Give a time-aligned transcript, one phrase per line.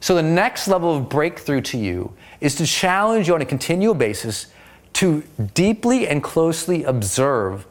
[0.00, 3.94] So, the next level of breakthrough to you is to challenge you on a continual
[3.94, 4.46] basis
[4.94, 5.22] to
[5.54, 7.66] deeply and closely observe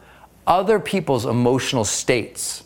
[0.46, 2.64] other people's emotional states,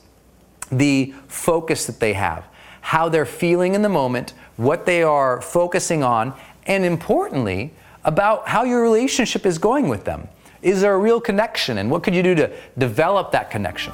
[0.72, 2.46] the focus that they have,
[2.82, 6.34] how they're feeling in the moment, what they are focusing on,
[6.66, 10.28] and importantly, about how your relationship is going with them.
[10.62, 13.94] Is there a real connection, and what could you do to develop that connection?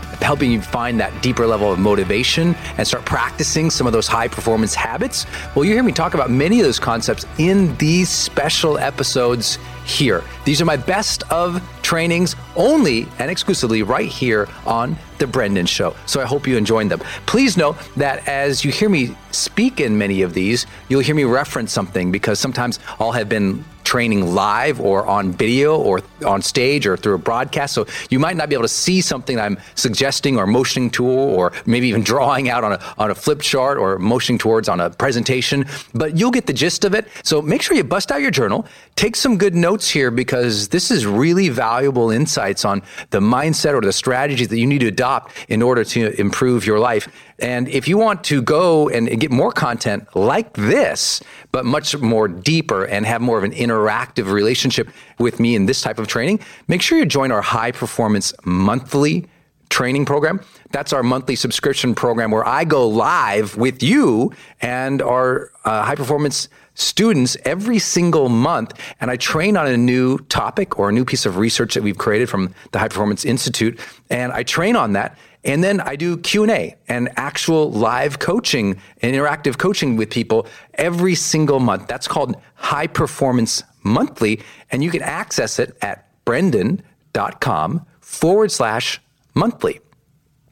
[0.21, 4.27] helping you find that deeper level of motivation and start practicing some of those high
[4.27, 5.25] performance habits?
[5.55, 10.23] Well, you hear me talk about many of those concepts in these special episodes here.
[10.45, 15.95] These are my best of trainings only and exclusively right here on The Brendon Show.
[16.05, 16.99] So I hope you enjoyed them.
[17.25, 21.23] Please know that as you hear me speak in many of these, you'll hear me
[21.23, 26.87] reference something because sometimes I'll have been training live or on video or on stage
[26.87, 27.73] or through a broadcast.
[27.73, 31.51] So you might not be able to see something I'm suggesting or motioning to or
[31.65, 34.91] maybe even drawing out on a, on a flip chart or motioning towards on a
[34.91, 37.05] presentation, but you'll get the gist of it.
[37.23, 38.65] So make sure you bust out your journal,
[38.95, 43.81] take some good notes here because this is really valuable insights on the mindset or
[43.81, 47.09] the strategies that you need to adopt in order to improve your life.
[47.41, 51.21] And if you want to go and get more content like this,
[51.51, 53.51] but much more deeper and have more of an
[53.81, 54.89] interactive relationship
[55.19, 59.27] with me in this type of training, make sure you join our high performance monthly
[59.69, 60.41] training program.
[60.71, 65.95] That's our monthly subscription program where I go live with you and our uh, high
[65.95, 71.05] performance students every single month and I train on a new topic or a new
[71.05, 73.79] piece of research that we've created from the High Performance Institute
[74.09, 79.15] and I train on that and then I do Q&A and actual live coaching and
[79.15, 81.87] interactive coaching with people every single month.
[81.87, 84.41] That's called High Performance Monthly.
[84.71, 89.01] And you can access it at brendon.com forward slash
[89.33, 89.79] monthly.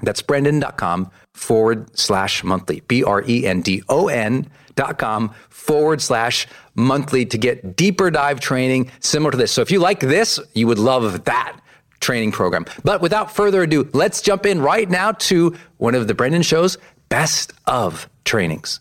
[0.01, 2.81] That's brendon.com forward slash monthly.
[2.81, 8.09] B R E N D O N dot com forward slash monthly to get deeper
[8.09, 9.51] dive training similar to this.
[9.51, 11.59] So if you like this, you would love that
[11.99, 12.65] training program.
[12.83, 16.77] But without further ado, let's jump in right now to one of the Brendon Show's
[17.09, 18.79] best of trainings.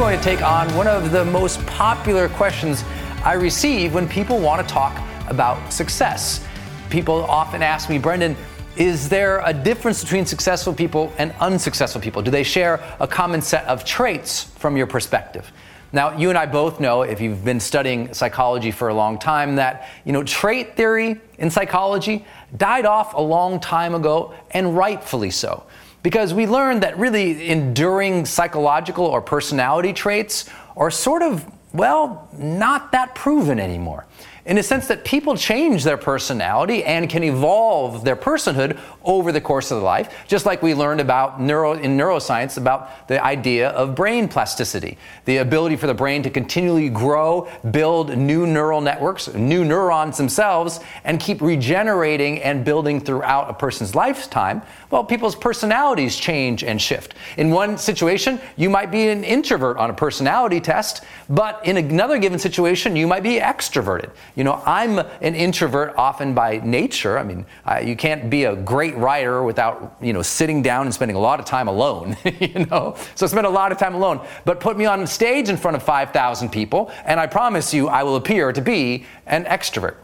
[0.00, 2.84] Going to take on one of the most popular questions
[3.22, 4.98] I receive when people want to talk
[5.28, 6.42] about success.
[6.88, 8.34] People often ask me, Brendon,
[8.78, 12.22] is there a difference between successful people and unsuccessful people?
[12.22, 15.52] Do they share a common set of traits from your perspective?
[15.92, 19.56] Now, you and I both know, if you've been studying psychology for a long time,
[19.56, 22.24] that you know trait theory in psychology
[22.56, 25.64] died off a long time ago, and rightfully so,
[26.02, 32.92] because we learned that really enduring psychological or personality traits are sort of well not
[32.92, 34.06] that proven anymore
[34.46, 39.40] in a sense that people change their personality and can evolve their personhood over the
[39.40, 43.70] course of their life, just like we learned about neuro, in neuroscience about the idea
[43.70, 49.32] of brain plasticity, the ability for the brain to continually grow, build new neural networks,
[49.34, 54.62] new neurons themselves, and keep regenerating and building throughout a person's lifetime.
[54.90, 57.14] Well, people's personalities change and shift.
[57.36, 62.18] In one situation, you might be an introvert on a personality test, but in another
[62.18, 64.10] given situation, you might be extroverted.
[64.34, 67.16] You know, I'm an introvert often by nature.
[67.16, 70.94] I mean, I, you can't be a great writer without, you know, sitting down and
[70.94, 72.96] spending a lot of time alone, you know?
[73.14, 74.26] So I spend a lot of time alone.
[74.44, 78.02] But put me on stage in front of 5,000 people, and I promise you I
[78.02, 79.94] will appear to be an extrovert.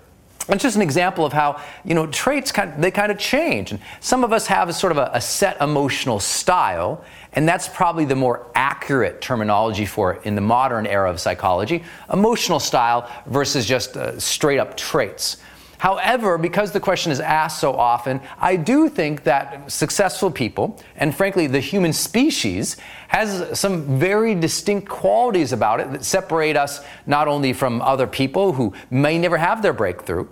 [0.49, 3.73] It's just an example of how you know traits kind of, they kind of change.
[3.73, 7.69] And some of us have a sort of a, a, set emotional style, and that's
[7.69, 11.83] probably the more accurate terminology for it in the modern era of psychology.
[12.13, 15.39] Emotional style versus just uh, straight up traits.
[15.79, 21.15] However, because the question is asked so often, I do think that successful people, and
[21.15, 22.77] frankly, the human species,
[23.09, 28.55] has some very distinct qualities about it that separate us not only from other people
[28.55, 30.27] who may never have their breakthrough,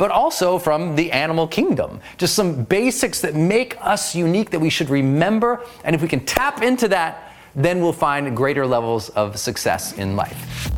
[0.00, 2.00] but also from the animal kingdom.
[2.16, 5.62] Just some basics that make us unique that we should remember.
[5.84, 10.16] And if we can tap into that, then we'll find greater levels of success in
[10.16, 10.70] life.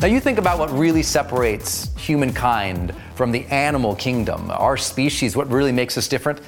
[0.00, 5.48] Now, you think about what really separates humankind from the animal kingdom, our species, what
[5.48, 6.40] really makes us different.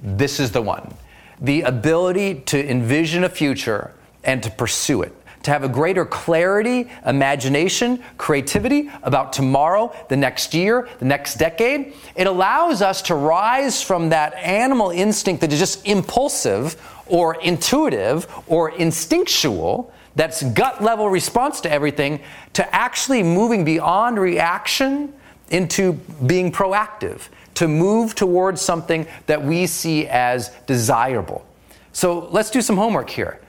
[0.00, 0.94] This is the one
[1.40, 3.92] the ability to envision a future
[4.24, 5.14] and to pursue it.
[5.44, 11.94] To have a greater clarity, imagination, creativity about tomorrow, the next year, the next decade.
[12.14, 18.28] It allows us to rise from that animal instinct that is just impulsive or intuitive
[18.46, 22.20] or instinctual, that's gut level response to everything,
[22.52, 25.12] to actually moving beyond reaction
[25.50, 31.44] into being proactive, to move towards something that we see as desirable.
[31.92, 33.40] So let's do some homework here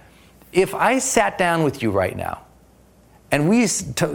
[0.53, 2.43] if I sat down with you right now
[3.31, 3.67] and we,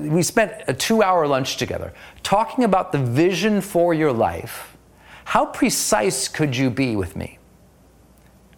[0.09, 1.93] we spent a two hour lunch together
[2.23, 4.77] talking about the vision for your life,
[5.25, 7.39] how precise could you be with me?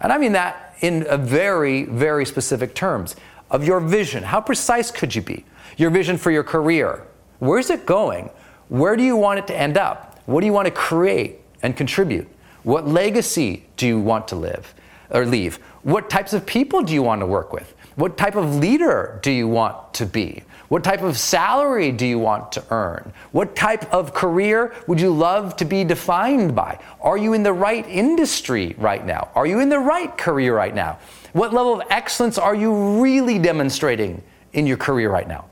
[0.00, 3.16] And I mean that in very, very specific terms
[3.50, 4.22] of your vision.
[4.22, 5.44] How precise could you be?
[5.76, 7.06] Your vision for your career.
[7.38, 8.30] Where's it going?
[8.68, 10.20] Where do you want it to end up?
[10.26, 12.28] What do you want to create and contribute?
[12.62, 14.74] What legacy do you want to live
[15.10, 15.58] or leave?
[15.82, 17.74] What types of people do you want to work with?
[17.96, 20.42] What type of leader do you want to be?
[20.68, 23.12] What type of salary do you want to earn?
[23.32, 26.78] What type of career would you love to be defined by?
[27.00, 29.30] Are you in the right industry right now?
[29.34, 30.98] Are you in the right career right now?
[31.32, 34.22] What level of excellence are you really demonstrating
[34.52, 35.46] in your career right now?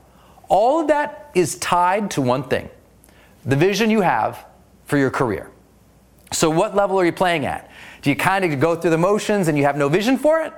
[0.47, 2.69] All of that is tied to one thing
[3.45, 4.45] the vision you have
[4.85, 5.49] for your career.
[6.31, 7.68] So, what level are you playing at?
[8.01, 10.53] Do you kind of go through the motions and you have no vision for it?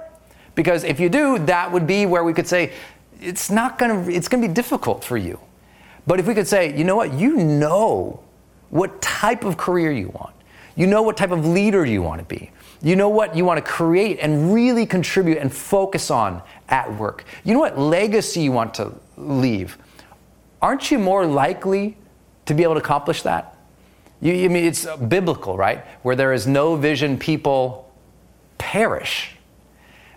[0.55, 2.74] Because if you do, that would be where we could say,
[3.21, 5.39] it's not gonna, it's gonna be difficult for you.
[6.07, 8.21] But if we could say, you know what, you know
[8.69, 10.36] what type of career you want,
[10.75, 13.63] you know what type of leader you want to be, you know what you want
[13.63, 18.51] to create and really contribute and focus on at work, you know what legacy you
[18.51, 19.77] want to leave,
[20.62, 21.98] aren't you more likely
[22.45, 23.50] to be able to accomplish that?
[24.22, 25.86] You, I mean, it's biblical, right?
[26.04, 27.92] Where there is no vision, people
[28.58, 29.36] perish.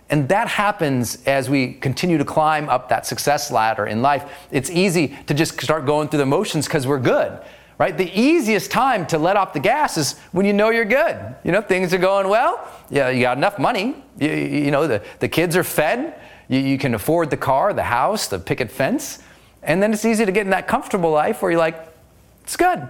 [0.09, 4.31] And that happens as we continue to climb up that success ladder in life.
[4.51, 7.39] It's easy to just start going through the motions because we're good,
[7.79, 7.97] right?
[7.97, 11.35] The easiest time to let off the gas is when you know you're good.
[11.43, 12.69] You know, things are going well.
[12.91, 13.95] Yeah, you got enough money.
[14.19, 16.19] You, you know, the, the kids are fed.
[16.49, 19.23] You, you can afford the car, the house, the picket fence.
[19.63, 21.91] And then it's easy to get in that comfortable life where you're like,
[22.43, 22.87] it's good.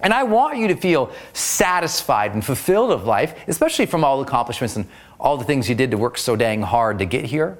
[0.00, 4.26] And I want you to feel satisfied and fulfilled of life, especially from all the
[4.26, 4.86] accomplishments and
[5.18, 7.58] all the things you did to work so dang hard to get here.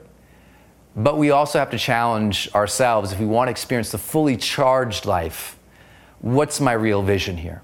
[0.94, 5.06] But we also have to challenge ourselves if we want to experience the fully charged
[5.06, 5.58] life.
[6.20, 7.62] What's my real vision here?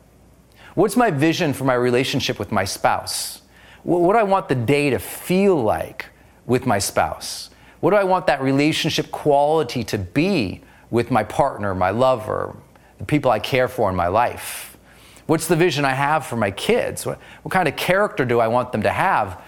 [0.75, 3.43] What's my vision for my relationship with my spouse?
[3.83, 6.07] What do I want the day to feel like
[6.47, 7.51] with my spouse?
[7.81, 12.55] What do I want that relationship quality to be with my partner, my lover,
[13.03, 14.79] the people I care for in my life?
[15.27, 17.05] What's the vision I have for my kids?
[17.05, 19.43] What, what kind of character do I want them to have?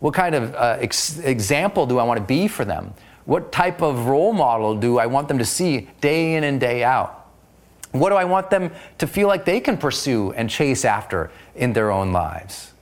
[0.00, 2.92] What kind of uh, ex- example do I want to be for them?
[3.24, 6.84] What type of role model do I want them to see day in and day
[6.84, 7.26] out?
[7.92, 11.72] What do I want them to feel like they can pursue and chase after in
[11.72, 12.72] their own lives?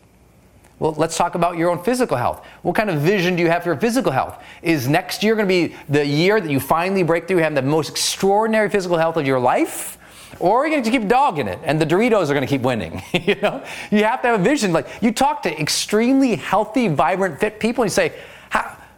[0.81, 2.45] Well, let's talk about your own physical health.
[2.63, 4.43] What kind of vision do you have for your physical health?
[4.61, 7.55] Is next year going to be the year that you finally break through, and have
[7.55, 9.99] the most extraordinary physical health of your life?
[10.39, 12.63] Or you're you going to keep dogging it and the Doritos are going to keep
[12.63, 13.03] winning?
[13.13, 14.73] you know, you have to have a vision.
[14.73, 18.13] Like you talk to extremely healthy, vibrant, fit people and you say,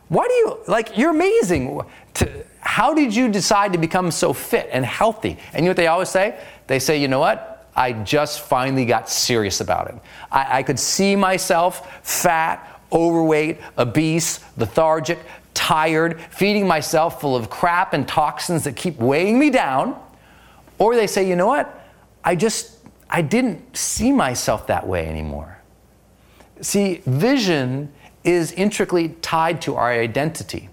[0.08, 1.80] why do you, like, you're amazing.
[2.14, 5.36] To, how did you decide to become so fit and healthy?
[5.52, 6.40] And you know what they always say?
[6.66, 7.66] They say, you know what?
[7.76, 9.94] I just finally got serious about it.
[10.32, 15.18] I, I could see myself fat, overweight, obese, lethargic,
[15.54, 20.00] tired, feeding myself full of crap and toxins that keep weighing me down
[20.78, 21.86] or they say, you know what?
[22.24, 22.78] I just,
[23.10, 25.58] I didn't see myself that way anymore.
[26.60, 27.92] See, vision
[28.24, 30.68] is intricately tied to our identity.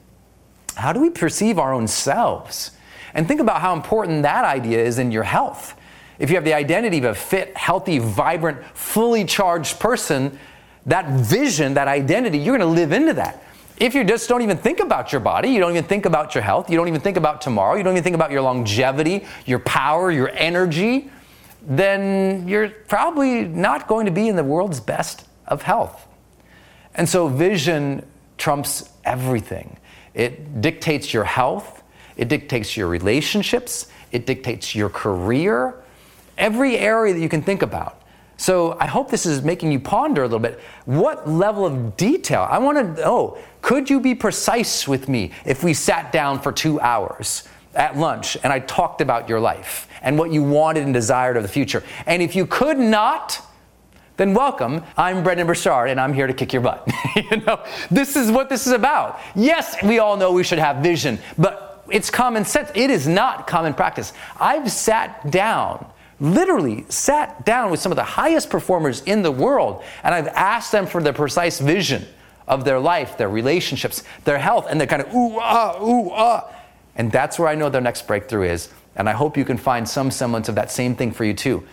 [0.76, 2.72] How do we perceive our own selves?
[3.14, 5.80] And think about how important that idea is in your health.
[6.20, 10.38] If you have the identity of a fit, healthy, vibrant, fully charged person,
[10.86, 13.44] that vision, that identity, you're going to live into that
[13.78, 16.44] if you just don't even think about your body, you don't even think about your
[16.44, 19.60] health, you don't even think about tomorrow, you don't even think about your longevity, your
[19.60, 21.10] power, your energy,
[21.62, 26.08] then you're probably not going to be in the world's best of health.
[26.94, 28.06] And so vision
[28.38, 29.78] trumps everything.
[30.14, 31.84] It dictates your health,
[32.16, 35.76] it dictates your relationships, it dictates your career,
[36.38, 38.02] every area that you can think about.
[38.38, 40.60] So I hope this is making you ponder a little bit.
[40.86, 42.48] What level of detail?
[42.50, 46.40] I want to oh, know, could you be precise with me if we sat down
[46.42, 50.84] for two hours at lunch and I talked about your life and what you wanted
[50.84, 51.84] and desired of the future?
[52.06, 53.42] And if you could not,
[54.18, 54.84] then welcome.
[54.98, 56.90] I'm Brendon Burchard and I'm here to kick your butt.
[57.16, 59.20] you know, this is what this is about.
[59.36, 62.70] Yes, we all know we should have vision, but it's common sense.
[62.76, 64.14] It is not common practice.
[64.40, 65.86] I've sat down
[66.20, 70.72] literally sat down with some of the highest performers in the world and I've asked
[70.72, 72.06] them for the precise vision
[72.48, 76.52] of their life, their relationships, their health, and they're kind of ooh ah, ooh ah.
[76.96, 78.70] And that's where I know their next breakthrough is.
[78.96, 81.64] And I hope you can find some semblance of that same thing for you too.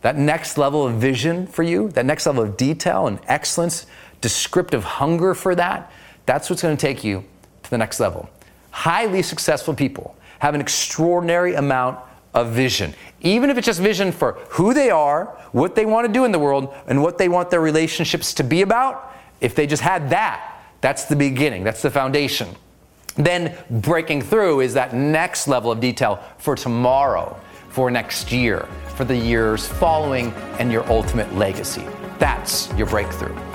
[0.00, 3.86] That next level of vision for you, that next level of detail and excellence,
[4.20, 5.92] descriptive hunger for that,
[6.26, 7.24] that's what's going to take you
[7.62, 8.28] to the next level.
[8.72, 12.00] Highly successful people have an extraordinary amount
[12.34, 12.94] of vision.
[13.20, 16.32] Even if it's just vision for who they are, what they want to do in
[16.32, 20.10] the world, and what they want their relationships to be about, if they just had
[20.10, 22.48] that, that's the beginning, that's the foundation.
[23.16, 29.04] Then breaking through is that next level of detail for tomorrow, for next year, for
[29.04, 31.84] the years following, and your ultimate legacy.
[32.18, 33.51] That's your breakthrough.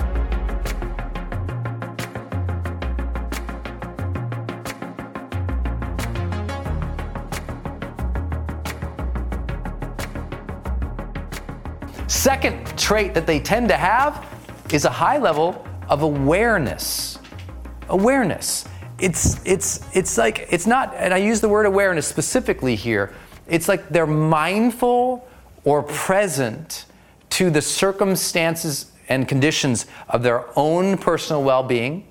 [12.28, 14.28] Second trait that they tend to have
[14.74, 17.20] is a high level of awareness.
[17.88, 18.68] Awareness.
[19.00, 23.14] It's, it's, it's like, it's not, and I use the word awareness specifically here,
[23.48, 25.26] it's like they're mindful
[25.64, 26.84] or present
[27.30, 32.06] to the circumstances and conditions of their own personal well being,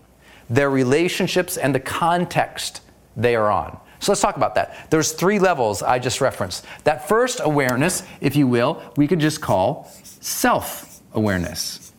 [0.49, 2.80] their relationships, and the context
[3.18, 3.78] they are on.
[3.99, 4.90] So let's talk about that.
[4.90, 6.64] There's three levels I just referenced.
[6.85, 9.90] That first awareness, if you will, we could just call
[10.26, 11.92] self awareness.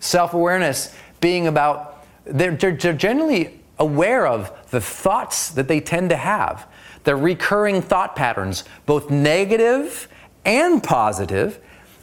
[0.00, 6.16] Self awareness being about, they're, they're, generally aware of the thoughts that they tend to
[6.16, 6.66] have,
[7.04, 10.08] their recurring thought patterns, both negative
[10.44, 11.58] and positive,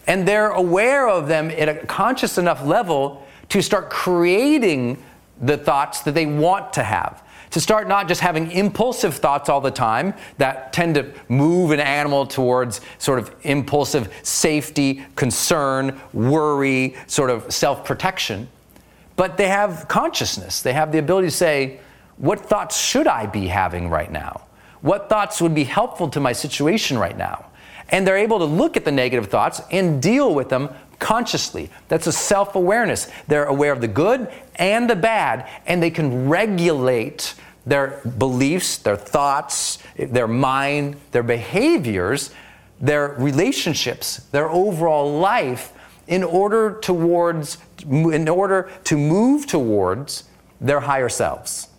[0.08, 5.02] and they're aware of them at a conscious enough level to start creating
[5.42, 9.62] the thoughts that they want to have to start not just having impulsive thoughts all
[9.62, 16.96] the time that tend to move an animal towards sort of impulsive safety, concern, worry,
[17.08, 18.48] sort of self protection,
[19.16, 20.62] but they have consciousness.
[20.62, 21.80] They have the ability to say,
[22.18, 24.42] what thoughts should I be having right now?
[24.82, 27.46] What thoughts would be helpful to my situation right now?
[27.90, 31.70] And they're able to look at the negative thoughts and deal with them consciously.
[31.88, 33.10] That's a self awareness.
[33.28, 37.36] They're aware of the good and the bad, and they can regulate
[37.66, 42.32] their beliefs, their thoughts, their mind, their behaviors,
[42.80, 45.74] their relationships, their overall life
[46.08, 50.26] in order towards in order to move towards
[50.62, 51.70] their higher selves.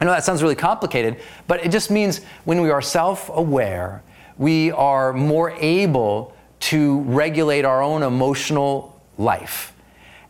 [0.00, 4.02] I know that sounds really complicated, but it just means when we are self-aware,
[4.36, 9.72] we are more able to regulate our own emotional life.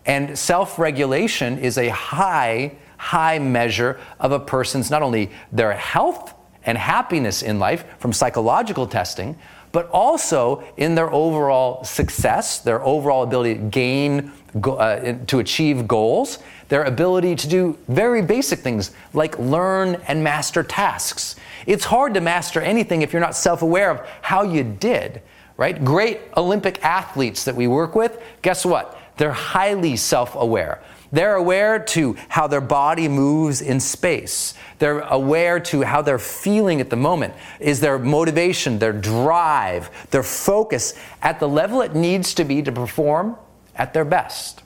[0.05, 6.35] And self-regulation is a high high measure of a person's not only their health
[6.65, 9.39] and happiness in life from psychological testing,
[9.73, 14.33] but also in their overall success, their overall ability to gain,
[14.65, 20.63] uh, to achieve goals, their ability to do very basic things like learn and master
[20.63, 21.37] tasks.
[21.67, 25.21] It's hard to master anything if you're not self aware of how you did,
[25.57, 25.85] right?
[25.85, 28.99] Great Olympic athletes that we work with, guess what?
[29.17, 30.83] They're highly self aware.
[31.13, 34.55] They're aware to how their body moves in space.
[34.79, 37.35] They're aware to how they're feeling at the moment.
[37.61, 42.73] Is their motivation, their drive, their focus at the level it needs to be to
[42.73, 43.37] perform
[43.77, 44.63] at their best?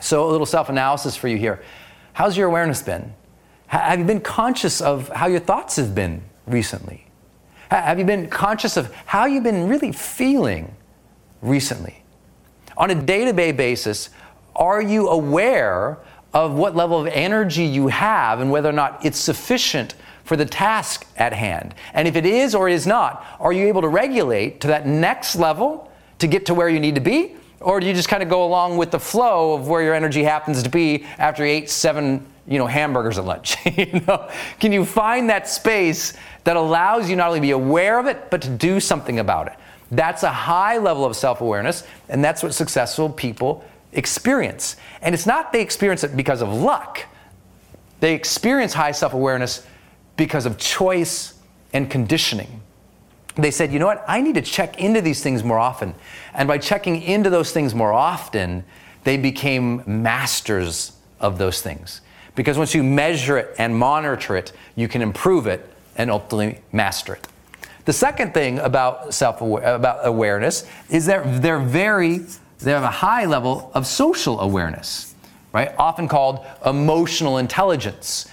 [0.00, 1.62] So, a little self analysis for you here.
[2.12, 3.14] How's your awareness been?
[3.68, 7.03] Have you been conscious of how your thoughts have been recently?
[7.80, 10.74] Have you been conscious of how you've been really feeling
[11.42, 12.02] recently?
[12.76, 14.10] On a day to day basis,
[14.54, 15.98] are you aware
[16.32, 20.44] of what level of energy you have and whether or not it's sufficient for the
[20.44, 21.74] task at hand?
[21.92, 25.36] And if it is or is not, are you able to regulate to that next
[25.36, 27.36] level to get to where you need to be?
[27.64, 30.22] Or do you just kind of go along with the flow of where your energy
[30.22, 33.56] happens to be after you ate seven you know, hamburgers at lunch.
[33.76, 34.28] you know?
[34.60, 38.30] Can you find that space that allows you not only to be aware of it,
[38.30, 39.54] but to do something about it?
[39.90, 44.76] That's a high level of self awareness, and that's what successful people experience.
[45.02, 47.04] And it's not they experience it because of luck,
[48.00, 49.66] they experience high self awareness
[50.16, 51.34] because of choice
[51.72, 52.60] and conditioning.
[53.36, 55.94] They said, you know what, I need to check into these things more often.
[56.34, 58.64] And by checking into those things more often,
[59.02, 62.00] they became masters of those things.
[62.34, 67.14] Because once you measure it and monitor it, you can improve it and ultimately master
[67.14, 67.26] it.
[67.84, 72.20] The second thing about self about awareness is that they're very
[72.60, 75.14] they have a high level of social awareness,
[75.52, 75.74] right?
[75.78, 78.26] Often called emotional intelligence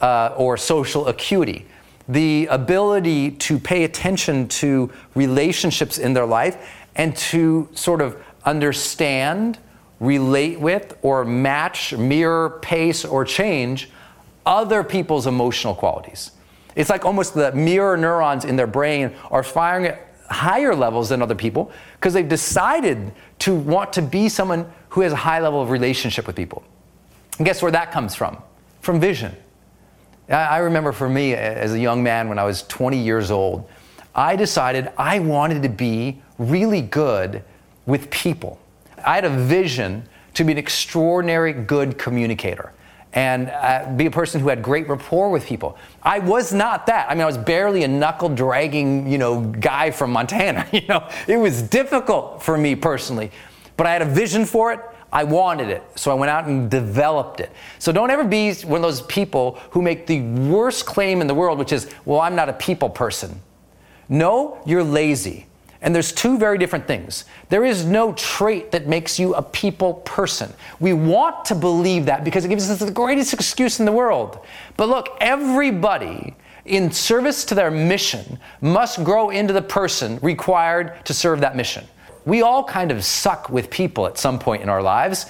[0.00, 1.66] uh, or social acuity.
[2.08, 6.56] The ability to pay attention to relationships in their life
[6.96, 9.58] and to sort of understand,
[10.00, 13.90] relate with, or match, mirror, pace, or change
[14.46, 16.30] other people's emotional qualities.
[16.74, 21.22] It's like almost the mirror neurons in their brain are firing at higher levels than
[21.22, 25.60] other people because they've decided to want to be someone who has a high level
[25.60, 26.62] of relationship with people.
[27.38, 28.38] And guess where that comes from?
[28.80, 29.36] From vision.
[30.28, 33.68] I remember for me as a young man when I was 20 years old,
[34.14, 37.42] I decided I wanted to be really good
[37.86, 38.58] with people.
[39.04, 42.72] I had a vision to be an extraordinary good communicator.
[43.14, 45.78] and uh, be a person who had great rapport with people.
[46.02, 47.10] I was not that.
[47.10, 50.66] I mean, I was barely a knuckle dragging, you know, guy from Montana.
[50.72, 53.30] You know, it was difficult for me personally,
[53.78, 54.80] but I had a vision for it.
[55.12, 57.50] I wanted it, so I went out and developed it.
[57.78, 61.34] So don't ever be one of those people who make the worst claim in the
[61.34, 63.40] world, which is, well, I'm not a people person.
[64.08, 65.46] No, you're lazy.
[65.80, 67.24] And there's two very different things.
[67.50, 70.52] There is no trait that makes you a people person.
[70.80, 74.40] We want to believe that because it gives us the greatest excuse in the world.
[74.76, 81.14] But look, everybody in service to their mission must grow into the person required to
[81.14, 81.86] serve that mission.
[82.28, 85.24] We all kind of suck with people at some point in our lives.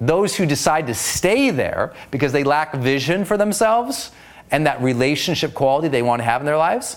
[0.00, 4.10] Those who decide to stay there because they lack vision for themselves
[4.50, 6.96] and that relationship quality they want to have in their lives,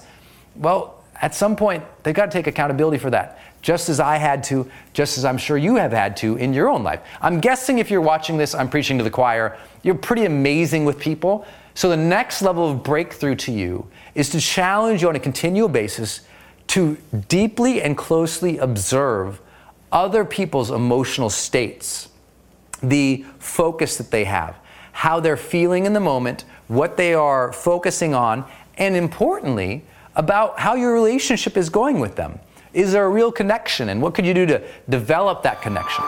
[0.55, 4.43] well, at some point, they've got to take accountability for that, just as I had
[4.45, 7.01] to, just as I'm sure you have had to in your own life.
[7.21, 10.97] I'm guessing if you're watching this, I'm preaching to the choir, you're pretty amazing with
[10.97, 11.45] people.
[11.75, 15.69] So the next level of breakthrough to you is to challenge you on a continual
[15.69, 16.21] basis
[16.67, 16.97] to
[17.27, 19.41] deeply and closely observe
[19.91, 22.09] other people's emotional states,
[22.83, 24.57] the focus that they have,
[24.91, 28.45] how they're feeling in the moment, what they are focusing on,
[28.77, 29.83] and importantly,
[30.15, 32.39] about how your relationship is going with them.
[32.73, 33.89] Is there a real connection?
[33.89, 36.03] And what could you do to develop that connection?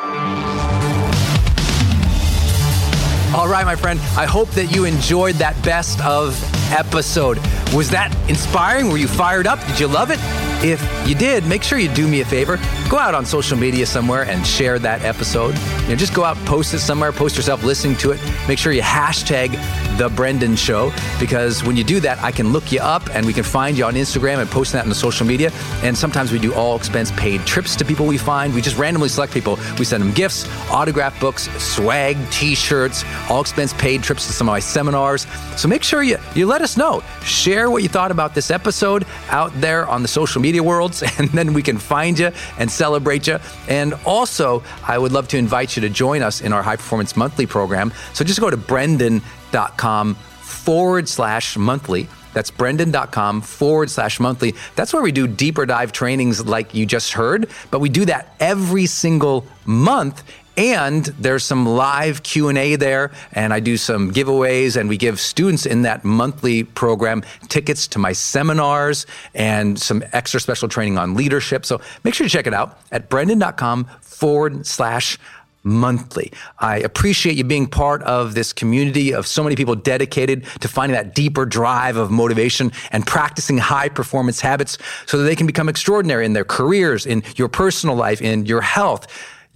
[3.36, 6.38] All right, my friend, I hope that you enjoyed that best of
[6.72, 7.38] episode.
[7.74, 8.89] Was that inspiring?
[8.89, 9.65] Were you fired up?
[9.67, 10.47] Did you love it?
[10.63, 12.58] If you did, make sure you do me a favor.
[12.89, 15.56] Go out on social media somewhere and share that episode.
[15.88, 18.19] You know, just go out, post it somewhere, post yourself listening to it.
[18.45, 19.52] Make sure you hashtag
[19.97, 23.32] the Brendon Show because when you do that, I can look you up and we
[23.32, 25.50] can find you on Instagram and post that on the social media.
[25.84, 28.54] And sometimes we do all expense paid trips to people we find.
[28.54, 29.58] We just randomly select people.
[29.80, 34.52] We send them gifts, autograph books, swag, t-shirts, all expense paid trips to some of
[34.52, 35.26] my seminars.
[35.56, 37.02] So make sure you you let us know.
[37.23, 41.30] Share what you thought about this episode out there on the social media worlds, and
[41.30, 43.39] then we can find you and celebrate you.
[43.69, 47.16] And also, I would love to invite you to join us in our High Performance
[47.16, 47.92] Monthly program.
[48.13, 52.08] So just go to brendon.com forward slash monthly.
[52.34, 54.54] That's brendon.com forward slash monthly.
[54.76, 58.36] That's where we do deeper dive trainings like you just heard, but we do that
[58.40, 60.24] every single month
[60.58, 65.66] and there's some live q&a there and i do some giveaways and we give students
[65.66, 71.66] in that monthly program tickets to my seminars and some extra special training on leadership
[71.66, 75.20] so make sure to check it out at brendon.com forward slash
[75.63, 76.32] monthly.
[76.60, 80.96] I appreciate you being part of this community of so many people dedicated to finding
[80.96, 85.70] that deeper drive of motivation and practicing high performance habits so that they can become
[85.70, 89.08] extraordinary in their careers, in your personal life, in your health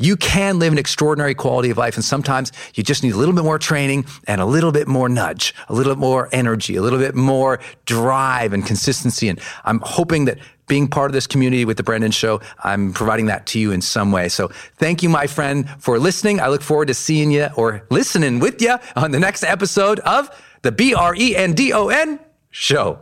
[0.02, 1.96] you can live an extraordinary quality of life.
[1.96, 5.08] And sometimes you just need a little bit more training and a little bit more
[5.08, 9.30] nudge, a little bit more energy, a little bit more drive and consistency.
[9.30, 10.40] And I'm hoping that
[10.72, 13.82] being part of this community with the Brendon Show, I'm providing that to you in
[13.82, 14.30] some way.
[14.30, 16.40] So thank you, my friend, for listening.
[16.40, 20.30] I look forward to seeing you or listening with you on the next episode of
[20.62, 23.02] the B R E N D O N Show.